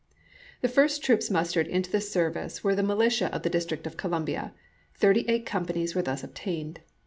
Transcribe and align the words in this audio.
The 0.61 0.67
first 0.67 1.03
troops 1.03 1.29
mustered 1.29 1.67
into 1.67 1.91
the 1.91 2.01
service 2.01 2.63
were 2.63 2.73
the 2.73 2.81
militia 2.81 3.27
of 3.31 3.43
the 3.43 3.51
District 3.51 3.85
of 3.85 3.97
Columbia; 3.97 4.51
thirty 4.95 5.25
eight 5.29 5.45
companies 5.45 5.93
were 5.93 6.01
thus 6.01 6.23
obtained. 6.23 6.79